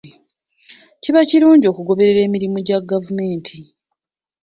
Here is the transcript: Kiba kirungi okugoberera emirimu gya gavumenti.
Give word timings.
Kiba 1.01 1.21
kirungi 1.29 1.65
okugoberera 1.71 2.19
emirimu 2.27 2.57
gya 2.67 2.79
gavumenti. 2.89 3.55